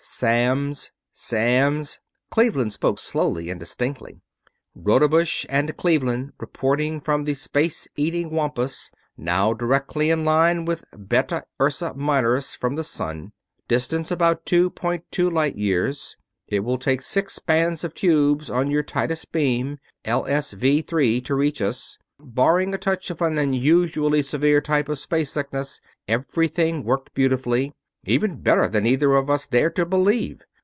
[0.03, 0.91] "Samms...
[1.13, 1.99] Samms."
[2.31, 4.21] Cleveland spoke slowly and distinctly.
[4.75, 11.43] "Rodebush and Cleveland reporting from the 'Space Eating Wampus', now directly in line with Beta
[11.59, 13.31] Ursae Minoris from the sun,
[13.67, 16.17] distance about two point two light years.
[16.47, 21.97] It will take six bands of tubes on your tightest beam, LSV3, to reach us.
[22.19, 27.71] Barring a touch of an unusually severe type of space sickness, everything worked beautifully;
[28.03, 30.41] even better than either of us dared to believe.